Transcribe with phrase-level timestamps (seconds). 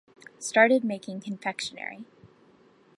[0.39, 2.05] Started making confectionery.